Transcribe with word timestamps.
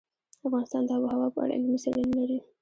افغانستان 0.47 0.83
د 0.87 0.89
آب 0.95 1.01
وهوا 1.03 1.27
په 1.33 1.39
اړه 1.43 1.53
علمي 1.57 1.77
څېړنې 1.83 2.13
لري. 2.19 2.37